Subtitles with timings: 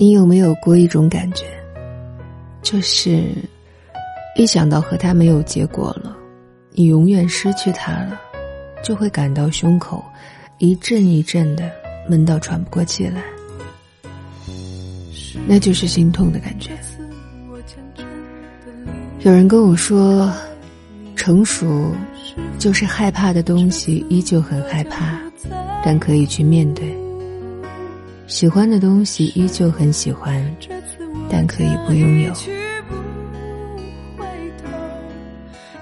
[0.00, 1.44] 你有没有过一种感觉，
[2.62, 3.34] 就是
[4.36, 6.16] 一想到和他没有结果了，
[6.70, 8.20] 你永远失去他了，
[8.80, 10.04] 就会感到胸口
[10.58, 11.68] 一阵一阵的
[12.08, 13.20] 闷到喘不过气来，
[15.48, 16.70] 那就是心痛的感觉。
[19.22, 20.32] 有人跟我说，
[21.16, 21.92] 成熟
[22.56, 25.18] 就是害怕的东西依旧很害怕，
[25.84, 26.96] 但可以去面对。
[28.28, 30.44] 喜欢的东西依旧很喜欢，
[31.30, 32.32] 但可以不拥有。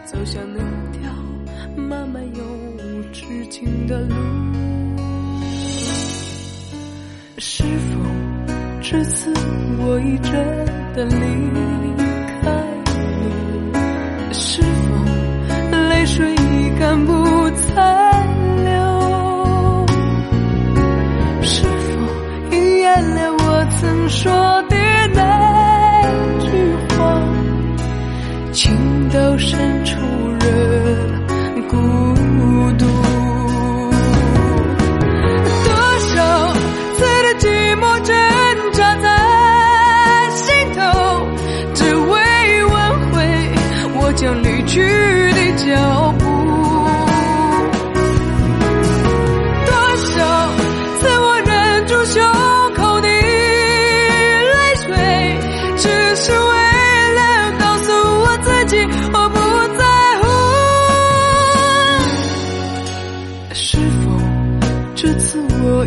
[0.04, 0.60] 走向那
[0.92, 1.12] 条
[1.76, 4.14] 漫漫又无止境的路，
[7.36, 8.00] 是否
[8.80, 9.34] 这次
[9.80, 10.32] 我已真
[10.94, 11.18] 的离
[12.40, 12.44] 开
[13.20, 14.32] 你？
[14.32, 14.68] 是否
[15.88, 18.05] 泪水已干不再？
[24.08, 24.32] 说
[24.68, 24.76] 的
[25.14, 26.02] 那
[26.40, 26.48] 句
[26.94, 27.20] 话，
[28.52, 29.96] 情到深处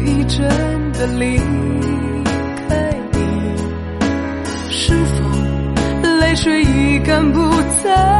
[0.05, 0.47] 已真
[0.93, 1.37] 的离
[2.67, 3.17] 开你，
[4.69, 5.17] 是否
[6.19, 7.39] 泪水已干不
[7.83, 8.18] 再？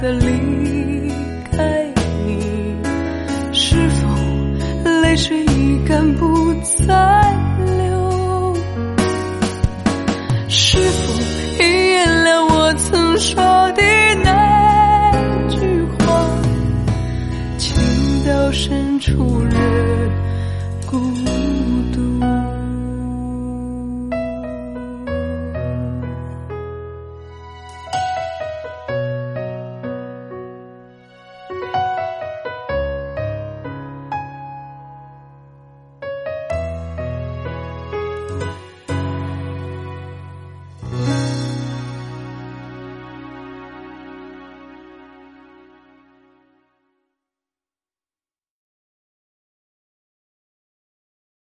[0.00, 1.10] 的离
[1.50, 1.92] 开
[2.24, 2.76] 你，
[3.52, 4.08] 是否
[5.02, 6.54] 泪水已干不
[6.86, 7.34] 再
[7.66, 8.56] 流？
[10.48, 11.12] 是否
[11.58, 13.42] 已原谅我曾说
[13.72, 13.82] 的
[14.22, 15.12] 那
[15.48, 15.58] 句
[15.98, 16.06] 话？
[17.58, 17.74] 情
[18.24, 19.97] 到深处人。